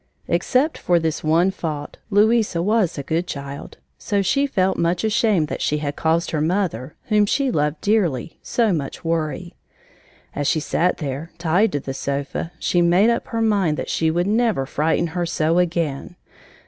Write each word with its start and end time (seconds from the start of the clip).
Except 0.27 0.79
for 0.79 0.97
this 0.97 1.23
one 1.23 1.51
fault, 1.51 1.97
Louisa 2.09 2.59
was 2.63 2.97
a 2.97 3.03
good 3.03 3.27
child, 3.27 3.77
so 3.99 4.23
she 4.23 4.47
felt 4.47 4.79
much 4.79 5.03
ashamed 5.03 5.47
that 5.49 5.61
she 5.61 5.77
had 5.77 5.95
caused 5.95 6.31
her 6.31 6.41
mother, 6.41 6.95
whom 7.09 7.27
she 7.27 7.51
loved 7.51 7.79
dearly, 7.81 8.39
so 8.41 8.73
much 8.73 9.05
worry. 9.05 9.53
As 10.33 10.47
she 10.47 10.59
sat 10.59 10.97
there, 10.97 11.29
tied 11.37 11.71
to 11.73 11.79
the 11.79 11.93
sofa, 11.93 12.51
she 12.57 12.81
made 12.81 13.11
up 13.11 13.27
her 13.27 13.43
mind 13.43 13.77
that 13.77 13.89
she 13.89 14.09
would 14.09 14.25
never 14.25 14.65
frighten 14.65 15.05
her 15.13 15.27
so 15.27 15.59
again. 15.59 16.15